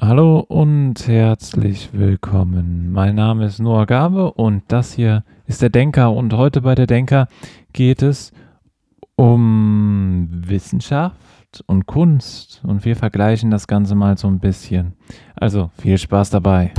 [0.00, 2.92] Hallo und herzlich willkommen.
[2.92, 6.86] Mein Name ist Noah Gabe und das hier ist der Denker und heute bei der
[6.86, 7.26] Denker
[7.72, 8.32] geht es
[9.16, 14.92] um Wissenschaft und Kunst und wir vergleichen das Ganze mal so ein bisschen.
[15.34, 16.72] Also viel Spaß dabei.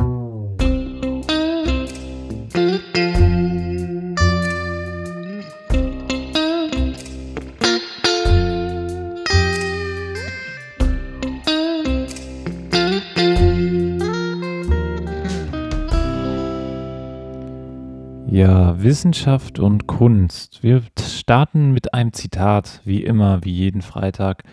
[18.40, 20.64] Ja, Wissenschaft und Kunst.
[20.64, 24.44] Wir starten mit einem Zitat, wie immer, wie jeden Freitag.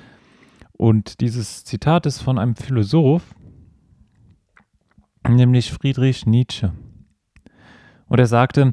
[0.72, 3.22] Und dieses Zitat ist von einem Philosoph,
[5.28, 6.72] nämlich Friedrich Nietzsche.
[8.08, 8.72] Und er sagte,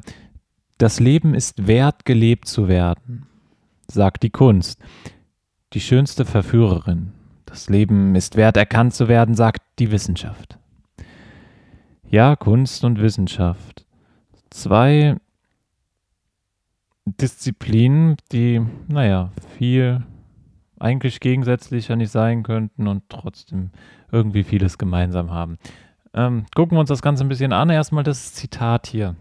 [0.78, 3.26] das Leben ist wert, gelebt zu werden,
[3.86, 4.80] sagt die Kunst,
[5.74, 7.12] die schönste Verführerin.
[7.46, 10.58] Das Leben ist wert, erkannt zu werden, sagt die Wissenschaft.
[12.02, 13.83] Ja, Kunst und Wissenschaft
[14.54, 15.16] zwei
[17.04, 20.04] Disziplinen, die, naja, viel
[20.78, 23.70] eigentlich gegensätzlicher nicht sein könnten und trotzdem
[24.12, 25.58] irgendwie vieles gemeinsam haben.
[26.14, 27.68] Ähm, gucken wir uns das Ganze ein bisschen an.
[27.68, 29.16] Erstmal das Zitat hier.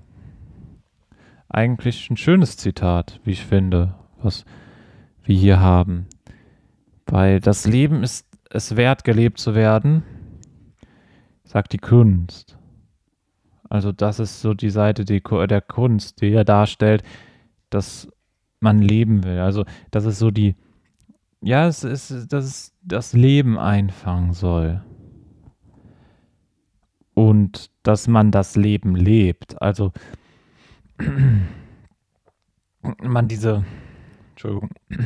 [1.50, 4.46] Eigentlich ein schönes Zitat, wie ich finde, was
[5.24, 6.08] wir hier haben.
[7.08, 10.04] Weil das Leben ist es wert, gelebt zu werden,
[11.44, 12.58] sagt die Kunst.
[13.74, 17.02] Also das ist so die Seite die, der Kunst, die er darstellt,
[17.72, 18.08] dass
[18.60, 19.40] man leben will.
[19.40, 20.56] Also das ist so die,
[21.42, 24.84] ja, es ist, dass es das Leben einfangen soll.
[27.16, 29.60] Und dass man das Leben lebt.
[29.60, 29.92] Also
[33.02, 33.66] man diese,
[34.34, 34.70] Entschuldigung,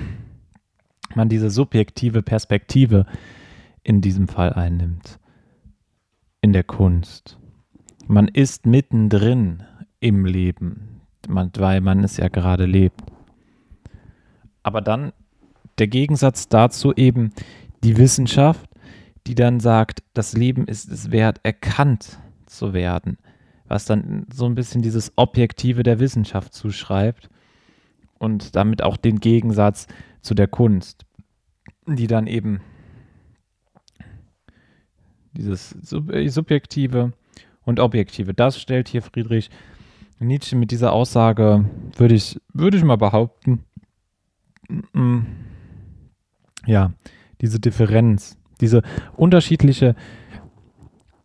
[1.16, 3.06] man diese subjektive Perspektive
[3.84, 5.20] in diesem Fall einnimmt.
[6.42, 7.40] In der Kunst.
[8.10, 9.64] Man ist mittendrin
[10.00, 13.02] im Leben, weil man es ja gerade lebt.
[14.64, 15.12] Aber dann
[15.78, 17.34] der Gegensatz dazu eben
[17.84, 18.70] die Wissenschaft,
[19.28, 23.18] die dann sagt, das Leben ist es wert, erkannt zu werden,
[23.68, 27.30] was dann so ein bisschen dieses Objektive der Wissenschaft zuschreibt
[28.20, 29.86] und damit auch den Gegensatz
[30.22, 31.06] zu der Kunst,
[31.86, 32.62] die dann eben
[35.34, 37.12] dieses Subjektive
[37.68, 38.34] und Objektive.
[38.34, 39.50] Das stellt hier Friedrich
[40.20, 43.66] Nietzsche mit dieser Aussage, würde ich, würde ich mal behaupten,
[44.94, 45.20] mm,
[46.66, 46.94] ja,
[47.42, 48.82] diese Differenz, diese
[49.16, 49.96] unterschiedliche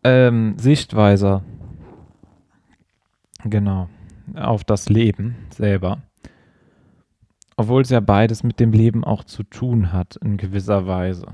[0.03, 1.43] ähm, Sichtweise,
[3.45, 3.89] genau,
[4.35, 6.03] auf das Leben selber.
[7.55, 11.27] Obwohl es ja beides mit dem Leben auch zu tun hat, in gewisser Weise.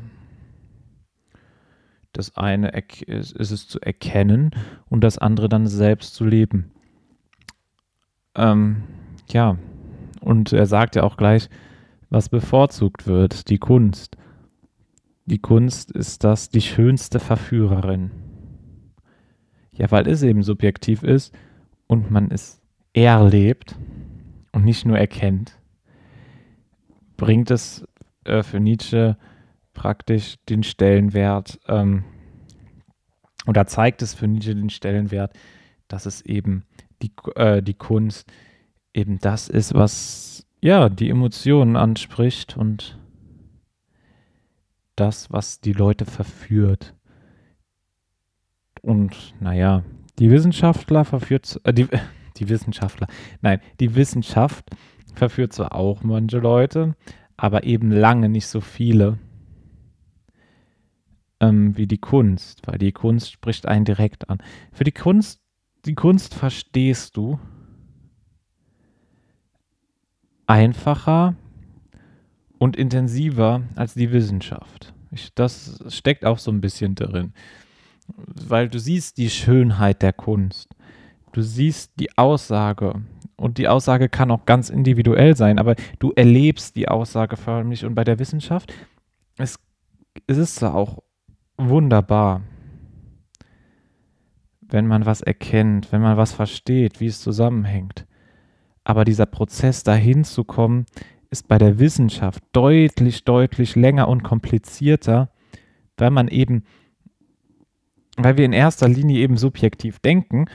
[2.13, 4.51] Das eine ist, es zu erkennen
[4.89, 6.71] und das andere dann selbst zu leben.
[8.35, 8.83] Ähm,
[9.29, 9.57] ja,
[10.21, 11.49] und er sagt ja auch gleich,
[12.09, 14.17] was bevorzugt wird, die Kunst.
[15.25, 18.11] Die Kunst ist das die schönste Verführerin.
[19.73, 21.33] Ja, weil es eben subjektiv ist
[21.87, 22.61] und man es
[22.93, 23.77] erlebt
[24.51, 25.59] und nicht nur erkennt,
[27.15, 27.85] bringt es
[28.23, 29.17] äh, für Nietzsche
[29.79, 32.03] praktisch den Stellenwert ähm,
[33.47, 35.31] oder zeigt es für Nietzsche den Stellenwert,
[35.87, 36.65] dass es eben
[37.01, 38.29] die, äh, die Kunst
[38.93, 42.99] eben das ist, was ja die Emotionen anspricht und
[44.97, 46.93] das, was die Leute verführt.
[48.81, 49.83] Und naja,
[50.19, 51.87] die Wissenschaftler verführt, äh, die,
[52.37, 53.07] die Wissenschaftler,
[53.39, 54.65] nein, die Wissenschaft
[55.15, 56.97] verführt zwar auch manche Leute,
[57.37, 59.17] aber eben lange nicht so viele
[61.39, 64.39] ähm, wie die Kunst, weil die Kunst spricht einen direkt an.
[64.71, 65.41] Für die Kunst,
[65.85, 67.39] die Kunst verstehst du
[70.47, 71.35] einfacher
[72.57, 74.93] und intensiver als die Wissenschaft.
[75.11, 77.33] Ich, das steckt auch so ein bisschen drin,
[78.07, 80.75] weil du siehst die Schönheit der Kunst.
[81.31, 83.01] Du siehst die Aussage
[83.37, 87.95] und die Aussage kann auch ganz individuell sein, aber du erlebst die Aussage förmlich und
[87.95, 88.73] bei der Wissenschaft,
[89.37, 89.57] es,
[90.27, 91.03] es ist auch
[91.59, 92.41] wunderbar,
[94.61, 98.05] wenn man was erkennt, wenn man was versteht, wie es zusammenhängt.
[98.83, 100.85] Aber dieser Prozess dahin zu kommen,
[101.29, 105.29] ist bei der Wissenschaft deutlich, deutlich länger und komplizierter,
[105.97, 106.63] weil man eben,
[108.17, 110.45] weil wir in erster Linie eben subjektiv denken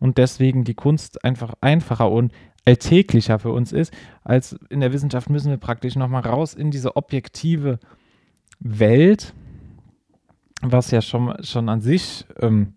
[0.00, 2.32] und deswegen die Kunst einfach einfacher und
[2.64, 6.96] alltäglicher für uns ist, als in der Wissenschaft müssen wir praktisch nochmal raus in diese
[6.96, 7.78] objektive
[8.58, 9.34] Welt
[10.72, 12.74] was ja schon, schon an sich ähm,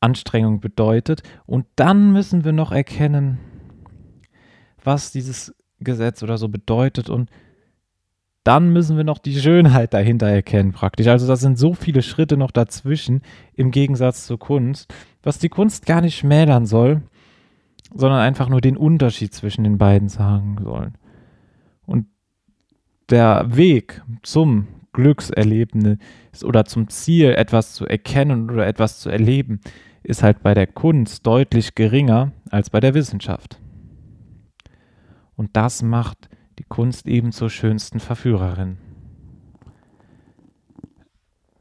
[0.00, 1.22] Anstrengung bedeutet.
[1.46, 3.38] Und dann müssen wir noch erkennen,
[4.82, 7.30] was dieses Gesetz oder so bedeutet und
[8.44, 11.06] dann müssen wir noch die Schönheit dahinter erkennen praktisch.
[11.06, 13.22] Also das sind so viele Schritte noch dazwischen
[13.54, 14.92] im Gegensatz zur Kunst,
[15.22, 17.02] was die Kunst gar nicht schmälern soll,
[17.94, 20.92] sondern einfach nur den Unterschied zwischen den beiden sagen soll.
[21.86, 22.06] Und
[23.10, 25.98] der Weg zum Glückserlebnis
[26.44, 29.60] oder zum Ziel, etwas zu erkennen oder etwas zu erleben,
[30.02, 33.60] ist halt bei der Kunst deutlich geringer als bei der Wissenschaft.
[35.36, 36.28] Und das macht
[36.58, 38.78] die Kunst eben zur schönsten Verführerin.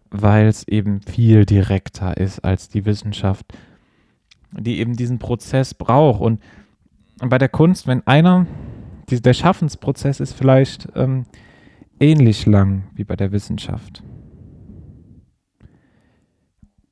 [0.10, 3.46] Weil es eben viel direkter ist als die Wissenschaft,
[4.52, 6.22] die eben diesen Prozess braucht.
[6.22, 6.42] Und
[7.18, 8.46] bei der Kunst, wenn einer,
[9.10, 11.26] der Schaffensprozess ist vielleicht ähm,
[12.02, 14.04] ähnlich lang wie bei der Wissenschaft.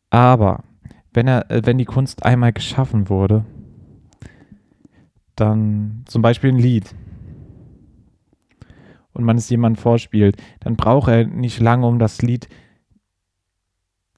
[0.09, 0.63] Aber
[1.13, 3.45] wenn, er, äh, wenn die Kunst einmal geschaffen wurde,
[5.35, 6.93] dann zum Beispiel ein Lied
[9.13, 12.47] und man es jemandem vorspielt, dann braucht er nicht lange, um das Lied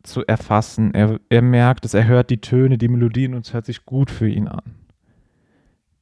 [0.03, 0.93] zu erfassen.
[0.93, 4.09] Er, er merkt es, er hört die Töne, die Melodien und es hört sich gut
[4.09, 4.75] für ihn an.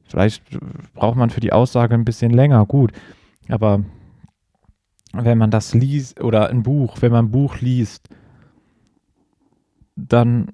[0.05, 0.43] Vielleicht
[0.93, 2.91] braucht man für die Aussage ein bisschen länger, gut.
[3.49, 3.83] Aber
[5.13, 8.09] wenn man das liest oder ein Buch, wenn man ein Buch liest,
[9.95, 10.51] dann,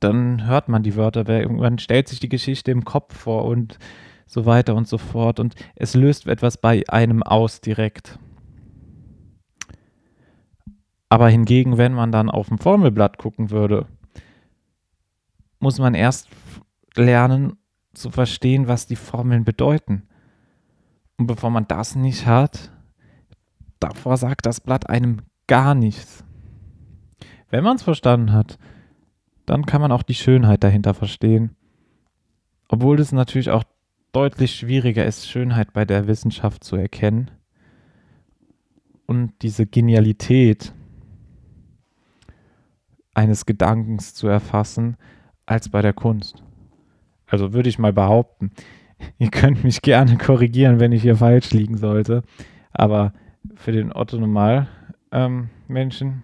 [0.00, 3.78] dann hört man die Wörter, man stellt sich die Geschichte im Kopf vor und
[4.26, 5.40] so weiter und so fort.
[5.40, 8.18] Und es löst etwas bei einem aus direkt.
[11.08, 13.86] Aber hingegen, wenn man dann auf dem Formelblatt gucken würde,
[15.58, 16.28] muss man erst
[16.94, 17.56] lernen
[17.92, 20.08] zu verstehen, was die Formeln bedeuten.
[21.18, 22.70] Und bevor man das nicht hat,
[23.80, 26.24] davor sagt das Blatt einem gar nichts.
[27.50, 28.58] Wenn man es verstanden hat,
[29.46, 31.56] dann kann man auch die Schönheit dahinter verstehen.
[32.68, 33.64] Obwohl es natürlich auch
[34.12, 37.30] deutlich schwieriger ist, Schönheit bei der Wissenschaft zu erkennen
[39.06, 40.72] und diese Genialität
[43.14, 44.96] eines Gedankens zu erfassen,
[45.46, 46.44] als bei der Kunst.
[47.26, 48.52] Also würde ich mal behaupten.
[49.18, 52.22] Ihr könnt mich gerne korrigieren, wenn ich hier falsch liegen sollte.
[52.72, 53.12] Aber
[53.54, 54.68] für den Otto Normal
[55.12, 56.22] ähm, Menschen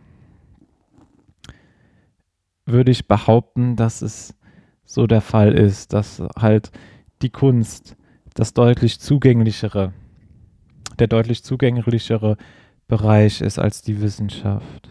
[2.67, 4.35] würde ich behaupten, dass es
[4.85, 6.71] so der Fall ist, dass halt
[7.23, 7.97] die Kunst
[8.35, 9.93] das deutlich zugänglichere,
[10.99, 12.37] der deutlich zugänglichere
[12.89, 14.91] Bereich ist als die Wissenschaft.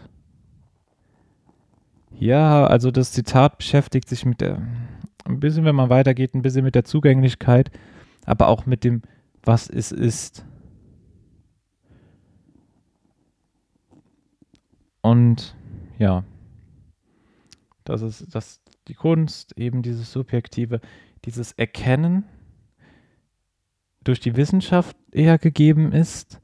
[2.18, 4.62] Ja, also das Zitat beschäftigt sich mit der,
[5.24, 7.70] ein bisschen, wenn man weitergeht, ein bisschen mit der Zugänglichkeit,
[8.24, 9.02] aber auch mit dem,
[9.42, 10.44] was es ist.
[15.06, 15.54] Und
[15.98, 16.24] ja,
[17.84, 20.80] das ist das, die Kunst, eben dieses Subjektive,
[21.24, 22.24] dieses Erkennen
[24.02, 26.40] durch die Wissenschaft eher gegeben ist,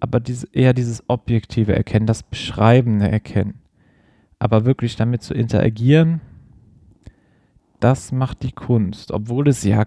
[0.00, 3.60] aber diese, eher dieses objektive Erkennen, das beschreibende Erkennen.
[4.38, 6.22] Aber wirklich damit zu interagieren,
[7.80, 9.84] das macht die Kunst, obwohl es ja,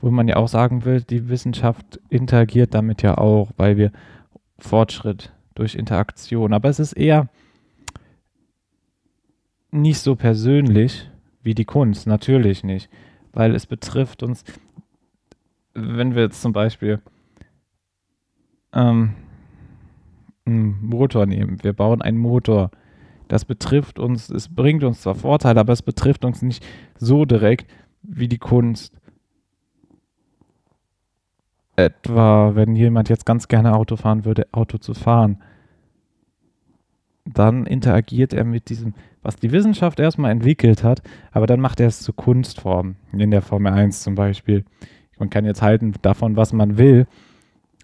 [0.00, 3.92] wo man ja auch sagen will, die Wissenschaft interagiert damit ja auch, weil wir
[4.58, 7.28] Fortschritt durch Interaktion, aber es ist eher
[9.70, 11.10] nicht so persönlich,
[11.42, 12.88] wie die Kunst, natürlich nicht,
[13.32, 14.44] weil es betrifft uns,
[15.74, 17.00] wenn wir jetzt zum Beispiel
[18.72, 19.14] ähm,
[20.44, 22.70] einen Motor nehmen, wir bauen einen Motor,
[23.28, 26.64] das betrifft uns, es bringt uns zwar Vorteile, aber es betrifft uns nicht
[26.96, 27.70] so direkt
[28.02, 28.97] wie die Kunst.
[31.78, 35.38] Etwa, wenn jemand jetzt ganz gerne Auto fahren würde, Auto zu fahren
[37.34, 41.88] dann interagiert er mit diesem, was die Wissenschaft erstmal entwickelt hat, aber dann macht er
[41.88, 44.64] es zu Kunstform, in der Formel 1 zum Beispiel.
[45.18, 47.06] Man kann jetzt halten davon, was man will,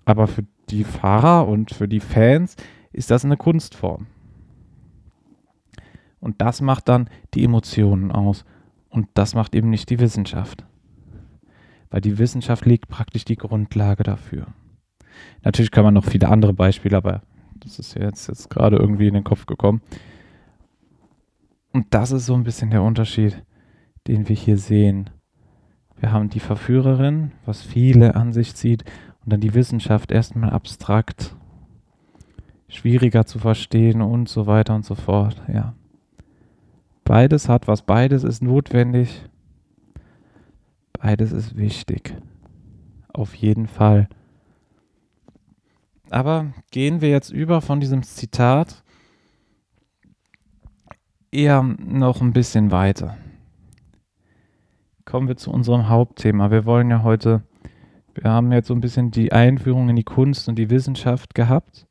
[0.05, 2.57] aber für die Fahrer und für die Fans
[2.93, 4.07] ist das eine Kunstform.
[6.21, 8.47] Und das macht dann die Emotionen aus.
[8.89, 10.65] Und das macht eben nicht die Wissenschaft.
[11.91, 14.47] Weil die Wissenschaft legt praktisch die Grundlage dafür.
[15.43, 17.23] Natürlich kann man noch viele andere Beispiele, aber
[17.57, 19.81] das ist jetzt, jetzt gerade irgendwie in den Kopf gekommen.
[21.73, 23.43] Und das ist so ein bisschen der Unterschied,
[24.07, 25.11] den wir hier sehen.
[25.99, 28.85] Wir haben die Verführerin, was viele an sich zieht,
[29.25, 31.35] und dann die Wissenschaft erstmal abstrakt,
[32.69, 35.41] schwieriger zu verstehen und so weiter und so fort.
[35.53, 35.75] Ja.
[37.05, 39.23] Beides hat was, beides ist notwendig,
[41.04, 42.16] beides ist wichtig.
[43.12, 44.08] Auf jeden Fall.
[46.08, 48.82] aber gehen wir jetzt über von diesem Zitat
[51.30, 53.18] eher noch ein bisschen weiter.
[55.04, 56.50] Kommen wir zu unserem Hauptthema.
[56.50, 57.42] Wir wollen ja heute,
[58.14, 61.87] wir haben jetzt so ein bisschen die Einführung in die Kunst und die Wissenschaft gehabt,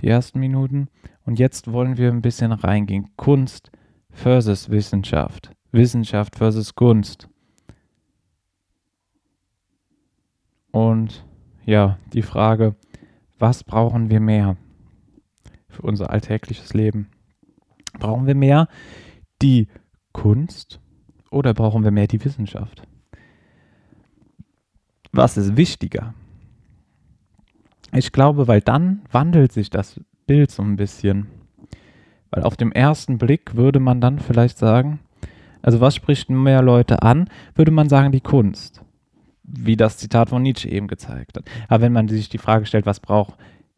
[0.00, 0.88] die ersten Minuten.
[1.24, 3.08] Und jetzt wollen wir ein bisschen reingehen.
[3.16, 3.70] Kunst
[4.10, 5.50] versus Wissenschaft.
[5.72, 7.28] Wissenschaft versus Kunst.
[10.74, 11.24] Und
[11.64, 12.74] ja, die Frage,
[13.38, 14.56] was brauchen wir mehr
[15.68, 17.10] für unser alltägliches Leben?
[18.00, 18.66] Brauchen wir mehr
[19.40, 19.68] die
[20.10, 20.80] Kunst
[21.30, 22.82] oder brauchen wir mehr die Wissenschaft?
[25.12, 26.12] Was ist wichtiger?
[27.92, 31.28] Ich glaube, weil dann wandelt sich das Bild so ein bisschen.
[32.30, 34.98] Weil auf dem ersten Blick würde man dann vielleicht sagen,
[35.62, 38.83] also was spricht mehr Leute an, würde man sagen die Kunst
[39.44, 41.44] wie das Zitat von Nietzsche eben gezeigt hat.
[41.68, 43.34] Aber wenn man sich die Frage stellt, was brauchen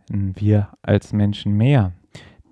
[0.08, 1.92] wir als Menschen mehr,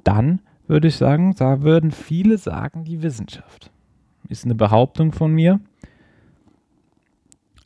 [0.02, 3.70] dann würde ich sagen, da würden viele sagen, die Wissenschaft.
[4.28, 5.60] Ist eine Behauptung von mir.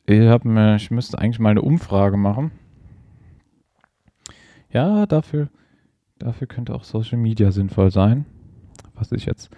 [0.05, 2.51] Ich, mir, ich müsste eigentlich mal eine Umfrage machen.
[4.71, 5.49] Ja, dafür,
[6.19, 8.25] dafür könnte auch Social Media sinnvoll sein.
[8.95, 9.49] Was ich jetzt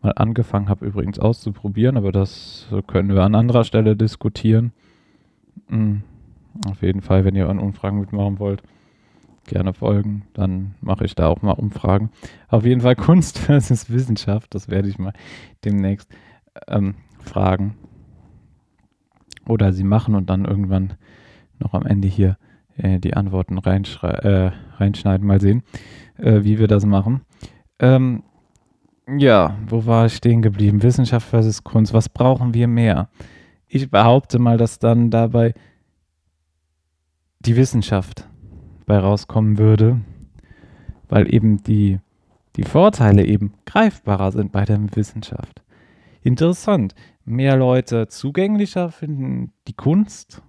[0.00, 4.72] mal angefangen habe, übrigens auszuprobieren, aber das können wir an anderer Stelle diskutieren.
[5.68, 6.02] Mhm.
[6.66, 8.62] Auf jeden Fall, wenn ihr an Umfragen mitmachen wollt,
[9.44, 10.22] gerne folgen.
[10.34, 12.10] Dann mache ich da auch mal Umfragen.
[12.48, 15.12] Auf jeden Fall Kunst versus Wissenschaft, das werde ich mal
[15.64, 16.10] demnächst
[16.68, 17.76] ähm, fragen.
[19.46, 20.94] Oder sie machen und dann irgendwann
[21.58, 22.36] noch am Ende hier
[22.76, 25.26] äh, die Antworten äh, reinschneiden.
[25.26, 25.62] Mal sehen,
[26.18, 27.22] äh, wie wir das machen.
[27.78, 28.22] Ähm,
[29.16, 30.82] ja, wo war ich stehen geblieben?
[30.82, 31.94] Wissenschaft versus Kunst.
[31.94, 33.08] Was brauchen wir mehr?
[33.68, 35.54] Ich behaupte mal, dass dann dabei
[37.40, 38.26] die Wissenschaft
[38.86, 40.00] bei rauskommen würde,
[41.08, 42.00] weil eben die,
[42.56, 45.62] die Vorteile eben greifbarer sind bei der Wissenschaft.
[46.22, 46.94] Interessant.
[47.24, 50.42] Mehr Leute zugänglicher finden die Kunst.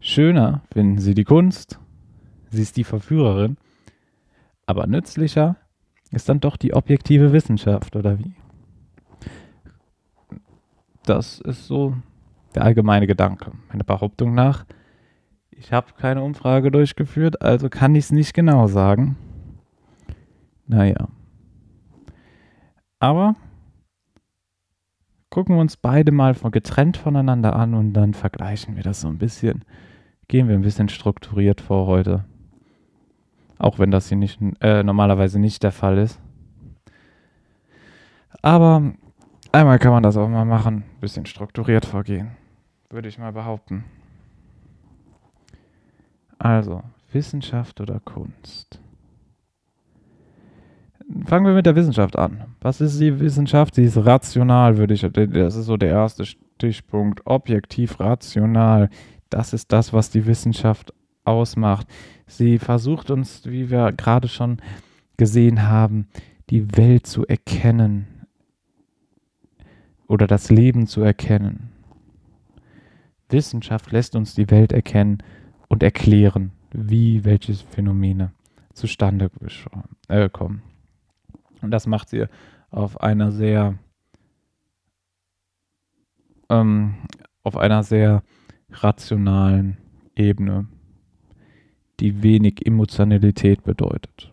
[0.00, 1.78] Schöner finden sie die Kunst.
[2.50, 3.56] Sie ist die Verführerin.
[4.66, 5.56] Aber nützlicher
[6.10, 8.34] ist dann doch die objektive Wissenschaft, oder wie?
[11.04, 11.94] Das ist so
[12.54, 13.52] der allgemeine Gedanke.
[13.68, 14.64] Meine Behauptung nach.
[15.50, 19.16] Ich habe keine Umfrage durchgeführt, also kann ich es nicht genau sagen.
[20.66, 21.08] Naja.
[22.98, 23.36] Aber
[25.30, 29.08] gucken wir uns beide mal von getrennt voneinander an und dann vergleichen wir das so
[29.08, 29.64] ein bisschen.
[30.28, 32.24] Gehen wir ein bisschen strukturiert vor heute.
[33.58, 36.20] Auch wenn das hier nicht, äh, normalerweise nicht der Fall ist.
[38.42, 38.94] Aber
[39.54, 40.82] Einmal kann man das auch mal machen.
[41.00, 42.32] Bisschen strukturiert vorgehen.
[42.90, 43.84] Würde ich mal behaupten.
[46.40, 46.82] Also,
[47.12, 48.80] Wissenschaft oder Kunst?
[51.26, 52.46] Fangen wir mit der Wissenschaft an.
[52.62, 53.76] Was ist die Wissenschaft?
[53.76, 55.02] Sie ist rational, würde ich.
[55.02, 57.24] Das ist so der erste Stichpunkt.
[57.24, 58.90] Objektiv, rational.
[59.30, 60.92] Das ist das, was die Wissenschaft
[61.22, 61.86] ausmacht.
[62.26, 64.56] Sie versucht uns, wie wir gerade schon
[65.16, 66.08] gesehen haben,
[66.50, 68.08] die Welt zu erkennen,
[70.06, 71.70] oder das Leben zu erkennen.
[73.28, 75.22] Wissenschaft lässt uns die Welt erkennen
[75.68, 78.32] und erklären, wie welche Phänomene
[78.72, 79.30] zustande
[80.08, 80.62] äh, kommen.
[81.62, 82.26] Und das macht sie
[82.70, 83.78] auf einer sehr
[86.50, 86.94] ähm,
[87.42, 88.22] auf einer sehr
[88.70, 89.78] rationalen
[90.16, 90.66] Ebene,
[92.00, 94.32] die wenig Emotionalität bedeutet.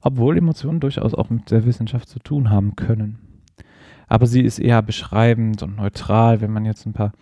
[0.00, 3.33] Obwohl Emotionen durchaus auch mit der Wissenschaft zu tun haben können
[4.08, 7.12] aber sie ist eher beschreibend und neutral, wenn man jetzt ein paar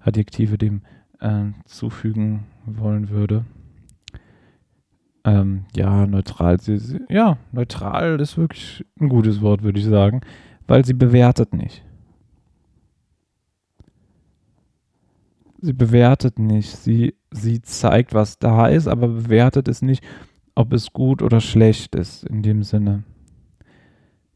[0.00, 0.82] Adjektive dem
[1.20, 3.44] äh, zufügen wollen würde.
[5.24, 6.60] Ähm, ja, neutral.
[6.60, 10.20] Sie, sie, ja, neutral ist wirklich ein gutes Wort, würde ich sagen,
[10.66, 11.84] weil sie bewertet nicht.
[15.60, 16.76] Sie bewertet nicht.
[16.76, 20.02] Sie, sie zeigt, was da ist, aber bewertet es nicht,
[20.56, 23.04] ob es gut oder schlecht ist in dem Sinne.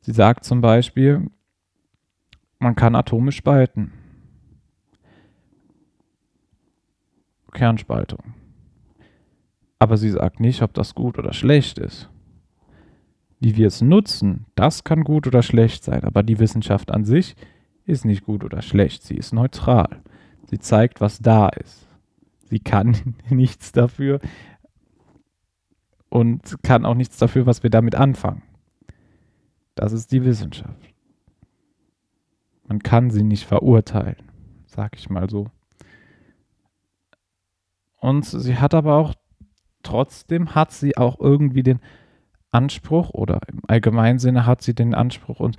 [0.02, 1.28] Sie sagt zum Beispiel,
[2.58, 3.92] man kann Atome spalten.
[7.52, 8.34] Kernspaltung.
[9.78, 12.10] Aber sie sagt nicht, ob das gut oder schlecht ist.
[13.40, 17.34] Wie wir es nutzen, das kann gut oder schlecht sein, aber die Wissenschaft an sich
[17.84, 20.02] ist nicht gut oder schlecht, sie ist neutral.
[20.48, 21.86] Sie zeigt, was da ist.
[22.44, 24.20] Sie kann nichts dafür
[26.08, 28.42] und kann auch nichts dafür, was wir damit anfangen.
[29.74, 30.95] Das ist die Wissenschaft.
[32.68, 34.16] Man kann sie nicht verurteilen,
[34.66, 35.48] sag ich mal so.
[37.96, 39.14] Und sie hat aber auch
[39.82, 41.80] trotzdem hat sie auch irgendwie den
[42.50, 45.56] Anspruch oder im allgemeinen Sinne hat sie den Anspruch, uns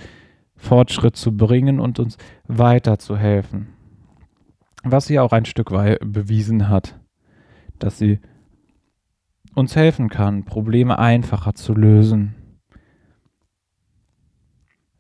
[0.56, 3.70] Fortschritt zu bringen und uns weiterzuhelfen.
[4.84, 7.00] Was sie auch ein Stück weit bewiesen hat,
[7.80, 8.20] dass sie
[9.54, 12.36] uns helfen kann, Probleme einfacher zu lösen.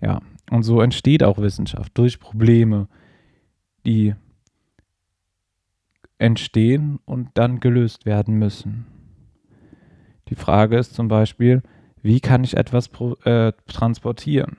[0.01, 2.87] Ja, und so entsteht auch Wissenschaft durch Probleme,
[3.85, 4.15] die
[6.17, 8.87] entstehen und dann gelöst werden müssen.
[10.29, 11.61] Die Frage ist zum Beispiel,
[12.01, 12.89] wie kann ich etwas
[13.23, 14.57] äh, transportieren?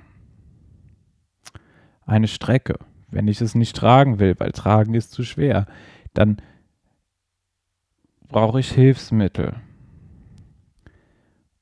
[2.04, 2.78] Eine Strecke.
[3.10, 5.66] Wenn ich es nicht tragen will, weil tragen ist zu schwer,
[6.14, 6.40] dann
[8.28, 9.56] brauche ich Hilfsmittel.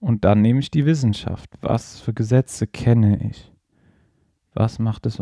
[0.01, 1.51] Und dann nehme ich die Wissenschaft.
[1.61, 3.53] Was für Gesetze kenne ich?
[4.57, 5.21] Was macht es?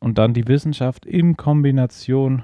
[0.00, 2.42] Und dann die Wissenschaft in Kombination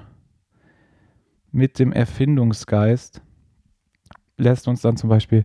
[1.51, 3.21] mit dem Erfindungsgeist
[4.37, 5.43] lässt uns dann zum Beispiel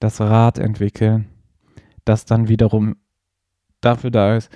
[0.00, 1.28] das Rad entwickeln,
[2.06, 2.96] das dann wiederum
[3.82, 4.50] dafür da ist,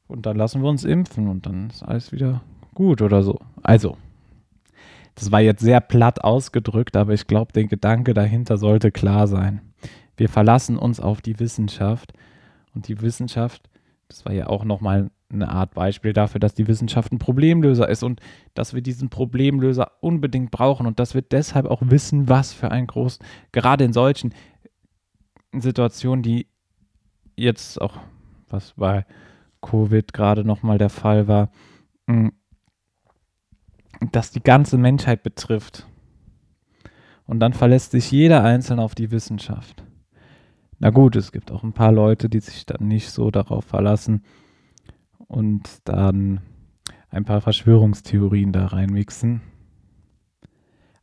[0.08, 2.41] Und dann lassen wir uns impfen und dann ist alles wieder
[2.74, 3.39] gut oder so.
[3.62, 3.95] Also,
[5.13, 9.62] das war jetzt sehr platt ausgedrückt, aber ich glaube, der Gedanke dahinter sollte klar sein.
[10.17, 12.12] Wir verlassen uns auf die Wissenschaft
[12.74, 13.69] und die Wissenschaft,
[14.08, 18.04] das war ja auch nochmal eine Art Beispiel dafür, dass die Wissenschaft ein Problemlöser ist
[18.04, 18.22] und
[18.54, 22.88] dass wir diesen Problemlöser unbedingt brauchen und dass wir deshalb auch wissen, was für ein
[22.88, 24.34] großen, gerade in solchen
[25.54, 26.48] Situationen, die
[27.36, 27.98] jetzt auch,
[28.50, 29.06] was bei
[29.62, 31.52] Covid gerade nochmal der Fall war,
[32.08, 32.34] hm,
[34.12, 35.88] das die ganze Menschheit betrifft.
[37.26, 39.84] Und dann verlässt sich jeder Einzelne auf die Wissenschaft.
[40.80, 44.24] Na gut, es gibt auch ein paar Leute, die sich dann nicht so darauf verlassen
[45.32, 46.41] und dann
[47.10, 49.41] ein paar Verschwörungstheorien da reinmixen.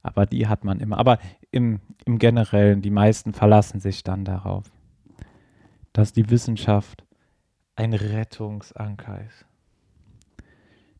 [0.02, 0.98] Aber die hat man immer.
[0.98, 1.18] Aber
[1.50, 4.64] im, im Generellen, die meisten verlassen sich dann darauf,
[5.92, 7.04] dass die Wissenschaft
[7.74, 9.46] ein Rettungsanker ist.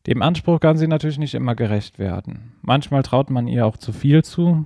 [0.07, 2.53] Dem Anspruch kann sie natürlich nicht immer gerecht werden.
[2.61, 4.65] Manchmal traut man ihr auch zu viel zu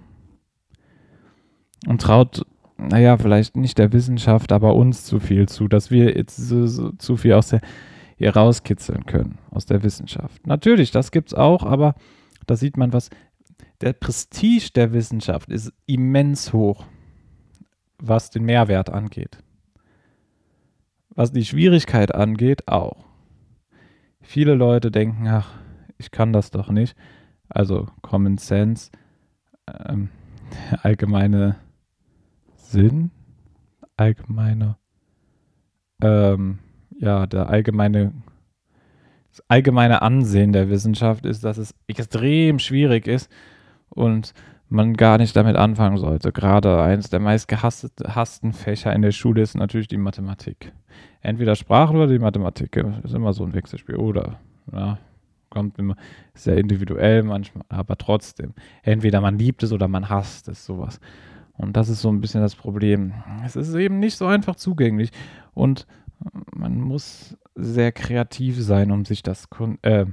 [1.86, 2.46] und traut,
[2.78, 6.92] naja, vielleicht nicht der Wissenschaft, aber uns zu viel zu, dass wir jetzt so, so,
[6.94, 7.62] zu viel aus der,
[8.24, 10.48] ihr rauskitzeln können, aus der Wissenschaft.
[10.48, 11.96] Natürlich, das gibt es auch, aber
[12.48, 13.10] da sieht man was.
[13.82, 16.86] Der Prestige der Wissenschaft ist immens hoch,
[17.98, 19.40] was den Mehrwert angeht.
[21.10, 23.06] Was die Schwierigkeit angeht, auch.
[24.22, 25.54] Viele Leute denken, ach,
[25.98, 26.96] ich kann das doch nicht.
[27.50, 28.90] Also Common Sense,
[29.68, 30.10] ähm,
[30.82, 31.58] allgemeine
[32.56, 33.12] Sinn,
[33.98, 34.78] allgemeine,
[36.02, 36.60] ähm,
[37.04, 38.14] ja, der allgemeine,
[39.32, 43.32] das allgemeine Ansehen der Wissenschaft ist, dass es extrem schwierig ist
[43.90, 44.34] und
[44.70, 46.32] man gar nicht damit anfangen sollte.
[46.32, 50.74] Gerade eines der meist gehassten Fächer in der Schule ist natürlich die Mathematik
[51.24, 52.76] entweder Sprache oder die Mathematik.
[53.04, 53.96] Ist immer so ein Wechselspiel.
[53.96, 54.40] Oder,
[54.72, 55.00] ja,
[55.50, 55.96] kommt immer
[56.36, 58.54] sehr individuell manchmal, aber trotzdem.
[58.84, 61.00] Entweder man liebt es oder man hasst es, sowas.
[61.54, 63.14] Und das ist so ein bisschen das Problem.
[63.46, 65.12] Es ist eben nicht so einfach zugänglich
[65.54, 65.88] und
[66.56, 69.48] man muss sehr kreativ sein, um sich das
[69.82, 70.06] äh,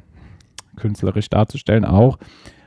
[0.77, 2.18] künstlerisch darzustellen auch,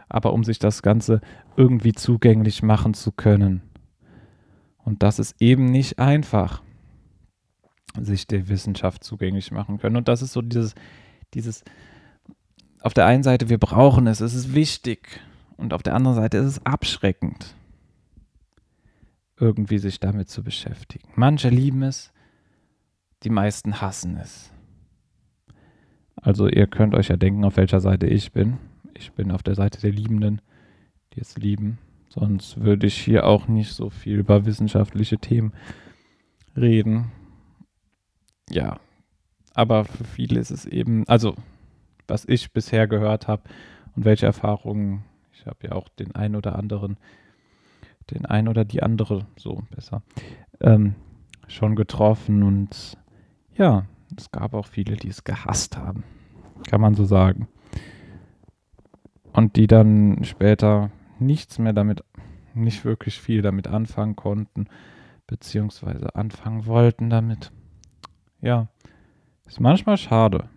[0.09, 1.21] aber um sich das Ganze
[1.57, 3.61] irgendwie zugänglich machen zu können.
[4.77, 6.61] Und das ist eben nicht einfach.
[7.99, 9.95] sich der Wissenschaft zugänglich machen können.
[9.95, 10.73] Und das ist so dieses,
[11.33, 11.63] dieses,
[12.81, 15.21] auf der einen Seite, wir brauchen es, es ist wichtig.
[15.57, 17.55] Und auf der anderen Seite ist es abschreckend,
[19.37, 21.07] irgendwie sich damit zu beschäftigen.
[21.15, 22.12] Manche lieben es,
[23.23, 24.51] die meisten hassen es.
[26.15, 28.57] Also ihr könnt euch ja denken, auf welcher Seite ich bin.
[28.93, 30.41] Ich bin auf der Seite der Liebenden,
[31.13, 31.79] die es lieben.
[32.09, 35.53] Sonst würde ich hier auch nicht so viel über wissenschaftliche Themen
[36.55, 37.11] reden.
[38.49, 38.79] Ja,
[39.53, 41.35] aber für viele ist es eben, also
[42.07, 43.43] was ich bisher gehört habe
[43.95, 46.97] und welche Erfahrungen, ich habe ja auch den ein oder anderen,
[48.11, 50.03] den ein oder die andere, so besser,
[50.59, 50.95] ähm,
[51.47, 52.97] schon getroffen und
[53.55, 53.85] ja,
[54.17, 56.03] es gab auch viele, die es gehasst haben,
[56.69, 57.47] kann man so sagen.
[59.31, 62.03] Und die dann später nichts mehr damit,
[62.53, 64.67] nicht wirklich viel damit anfangen konnten,
[65.25, 67.51] beziehungsweise anfangen wollten damit.
[68.41, 68.67] Ja,
[69.47, 70.49] ist manchmal schade.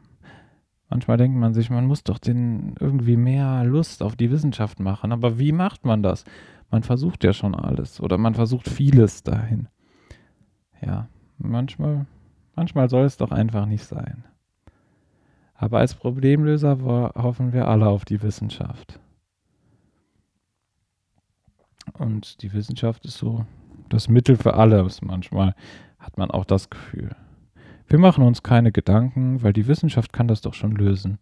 [0.89, 5.13] Manchmal denkt man sich, man muss doch den irgendwie mehr Lust auf die Wissenschaft machen.
[5.13, 6.25] Aber wie macht man das?
[6.71, 9.69] Man versucht ja schon alles oder man versucht vieles dahin.
[10.81, 12.07] Ja, manchmal,
[12.57, 14.25] manchmal soll es doch einfach nicht sein.
[15.55, 16.79] Aber als Problemlöser
[17.15, 18.99] hoffen wir alle auf die Wissenschaft.
[21.95, 23.47] Und die Wissenschaft ist so
[23.89, 25.01] das Mittel für alles.
[25.01, 25.55] Manchmal
[25.99, 27.15] hat man auch das Gefühl.
[27.87, 31.19] Wir machen uns keine Gedanken, weil die Wissenschaft kann das doch schon lösen.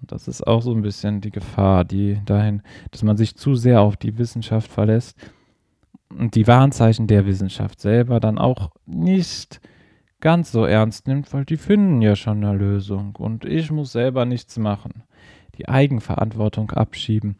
[0.00, 3.54] Und das ist auch so ein bisschen die Gefahr, die dahin, dass man sich zu
[3.54, 5.16] sehr auf die Wissenschaft verlässt
[6.08, 9.60] und die Warnzeichen der Wissenschaft selber dann auch nicht
[10.22, 14.24] ganz so ernst nimmt, weil die finden ja schon eine Lösung und ich muss selber
[14.24, 15.02] nichts machen.
[15.58, 17.36] Die Eigenverantwortung abschieben.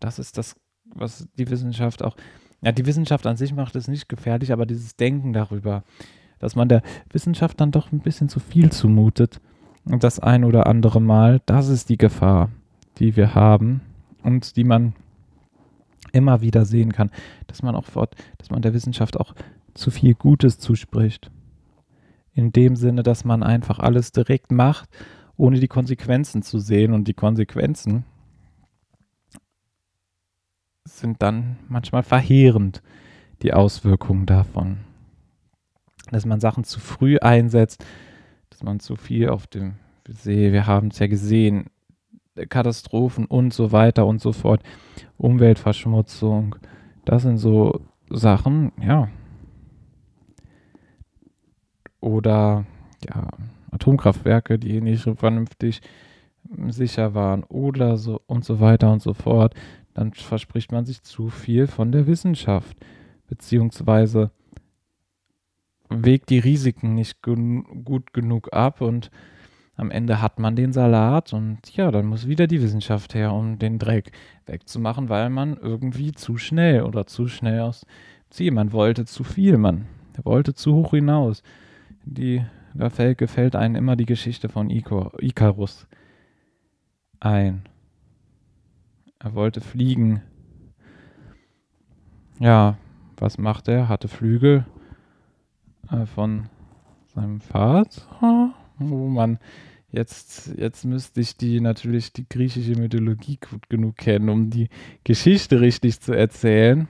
[0.00, 0.56] Das ist das
[0.94, 2.16] was die Wissenschaft auch,
[2.62, 5.84] ja, die Wissenschaft an sich macht es nicht gefährlich, aber dieses Denken darüber,
[6.38, 9.40] dass man der Wissenschaft dann doch ein bisschen zu viel zumutet,
[9.84, 12.50] das ein oder andere Mal, das ist die Gefahr,
[12.98, 13.82] die wir haben
[14.22, 14.94] und die man
[16.12, 17.10] immer wieder sehen kann,
[17.48, 19.34] dass man auch fort, dass man der Wissenschaft auch
[19.74, 21.30] zu viel Gutes zuspricht.
[22.34, 24.88] In dem Sinne, dass man einfach alles direkt macht,
[25.36, 26.92] ohne die Konsequenzen zu sehen.
[26.92, 28.04] Und die Konsequenzen,
[30.84, 32.82] sind dann manchmal verheerend,
[33.42, 34.78] die Auswirkungen davon.
[36.10, 37.84] Dass man Sachen zu früh einsetzt,
[38.50, 39.74] dass man zu viel auf dem
[40.06, 41.70] See, wir haben es ja gesehen,
[42.50, 44.62] Katastrophen und so weiter und so fort,
[45.16, 46.56] Umweltverschmutzung,
[47.06, 49.08] das sind so Sachen, ja.
[52.04, 52.64] Oder
[53.04, 53.28] ja,
[53.70, 55.80] Atomkraftwerke, die nicht vernünftig
[56.68, 59.54] sicher waren oder so und so weiter und so fort
[59.94, 62.76] dann verspricht man sich zu viel von der Wissenschaft,
[63.28, 64.30] beziehungsweise
[65.88, 69.10] wägt die Risiken nicht gen gut genug ab und
[69.76, 73.58] am Ende hat man den Salat und ja, dann muss wieder die Wissenschaft her, um
[73.58, 74.12] den Dreck
[74.46, 77.86] wegzumachen, weil man irgendwie zu schnell oder zu schnell aus
[78.30, 79.86] Ziel, man wollte zu viel, man
[80.22, 81.42] wollte zu hoch hinaus.
[82.04, 85.86] Die, da fällt, gefällt einem immer die Geschichte von Icarus
[87.20, 87.62] ein.
[89.18, 90.22] Er wollte fliegen.
[92.38, 92.76] Ja,
[93.16, 93.88] was macht er?
[93.88, 94.66] Hatte Flügel
[95.90, 96.50] äh, von
[97.14, 98.54] seinem Vater.
[98.80, 99.38] Oh Mann,
[99.92, 104.68] jetzt, jetzt müsste ich die natürlich die griechische Mythologie gut genug kennen, um die
[105.04, 106.88] Geschichte richtig zu erzählen.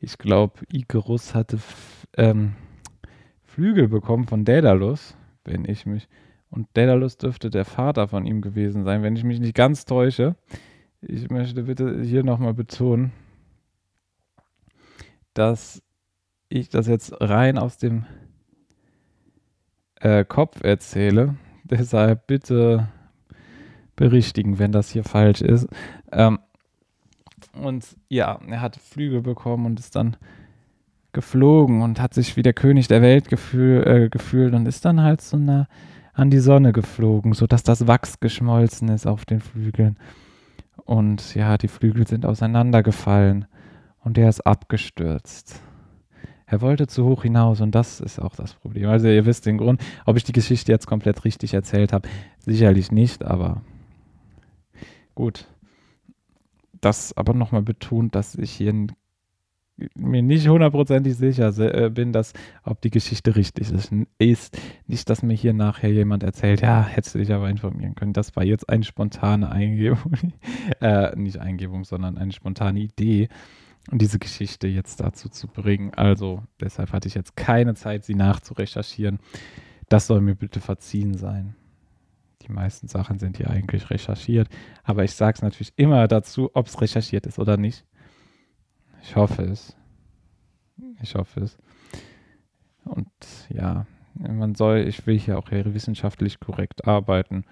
[0.00, 1.58] Ich glaube, Icarus hatte
[2.16, 2.56] ähm,
[3.54, 6.08] Flügel bekommen von Daedalus, wenn ich mich.
[6.50, 10.34] Und Daedalus dürfte der Vater von ihm gewesen sein, wenn ich mich nicht ganz täusche.
[11.00, 13.12] Ich möchte bitte hier nochmal betonen,
[15.34, 15.84] dass
[16.48, 18.06] ich das jetzt rein aus dem
[20.00, 21.36] äh, Kopf erzähle.
[21.62, 22.88] Deshalb bitte
[23.94, 25.68] berichtigen, wenn das hier falsch ist.
[26.10, 26.40] Ähm,
[27.52, 30.16] und ja, er hat Flügel bekommen und ist dann
[31.14, 35.00] geflogen und hat sich wie der König der Welt gefühl, äh, gefühlt und ist dann
[35.00, 35.66] halt so nah
[36.12, 39.98] an die Sonne geflogen, sodass das Wachs geschmolzen ist auf den Flügeln.
[40.76, 43.46] Und ja, die Flügel sind auseinandergefallen
[44.00, 45.60] und er ist abgestürzt.
[46.46, 48.88] Er wollte zu hoch hinaus und das ist auch das Problem.
[48.88, 49.82] Also ihr wisst den Grund.
[50.04, 53.62] Ob ich die Geschichte jetzt komplett richtig erzählt habe, sicherlich nicht, aber
[55.14, 55.46] gut.
[56.80, 58.74] Das aber nochmal betont, dass ich hier
[59.94, 62.32] mir nicht hundertprozentig sicher äh, bin, dass
[62.62, 63.72] ob die Geschichte richtig
[64.18, 64.58] ist.
[64.86, 68.12] Nicht, dass mir hier nachher jemand erzählt, ja, hättest du dich aber informieren können.
[68.12, 70.12] Das war jetzt eine spontane Eingebung.
[70.80, 73.28] äh, nicht Eingebung, sondern eine spontane Idee,
[73.90, 75.92] diese Geschichte jetzt dazu zu bringen.
[75.94, 79.18] Also deshalb hatte ich jetzt keine Zeit, sie nachzurecherchieren.
[79.88, 81.56] Das soll mir bitte verziehen sein.
[82.42, 84.48] Die meisten Sachen sind hier eigentlich recherchiert,
[84.82, 87.84] aber ich sage es natürlich immer dazu, ob es recherchiert ist oder nicht.
[89.06, 89.76] Ich hoffe es.
[91.02, 91.58] Ich hoffe es.
[92.84, 93.10] Und
[93.50, 97.44] ja, man soll, ich will hier auch wissenschaftlich korrekt arbeiten